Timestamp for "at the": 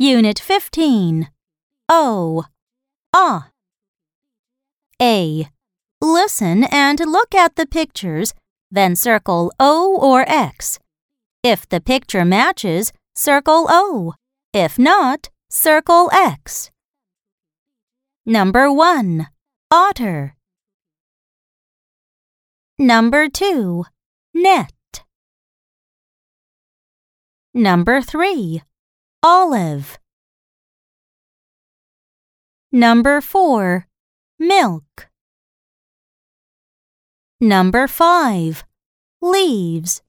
7.34-7.66